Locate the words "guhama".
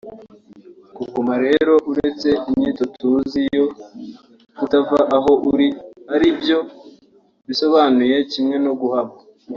8.79-9.15